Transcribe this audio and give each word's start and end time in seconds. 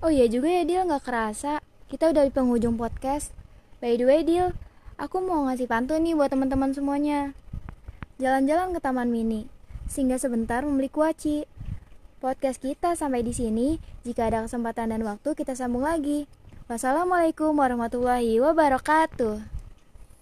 Oh 0.00 0.08
iya 0.08 0.24
juga 0.32 0.48
ya 0.48 0.64
Dil, 0.64 0.88
nggak 0.88 1.04
kerasa. 1.04 1.60
Kita 1.92 2.08
udah 2.08 2.24
di 2.24 2.32
penghujung 2.32 2.80
podcast. 2.80 3.36
By 3.84 4.00
the 4.00 4.08
way 4.08 4.24
Dil, 4.24 4.56
aku 4.96 5.20
mau 5.20 5.44
ngasih 5.44 5.68
pantun 5.68 6.00
nih 6.08 6.16
buat 6.16 6.32
teman-teman 6.32 6.72
semuanya. 6.72 7.36
Jalan-jalan 8.16 8.72
ke 8.72 8.80
Taman 8.80 9.12
Mini, 9.12 9.44
sehingga 9.92 10.16
sebentar 10.16 10.64
membeli 10.64 10.88
kuaci. 10.88 11.44
Podcast 12.16 12.64
kita 12.64 12.96
sampai 12.96 13.20
di 13.20 13.36
sini. 13.36 13.76
Jika 14.00 14.32
ada 14.32 14.40
kesempatan 14.48 14.96
dan 14.96 15.04
waktu, 15.04 15.36
kita 15.36 15.52
sambung 15.52 15.84
lagi. 15.84 16.24
Wassalamualaikum 16.64 17.52
warahmatullahi 17.52 18.40
wabarakatuh. 18.40 19.59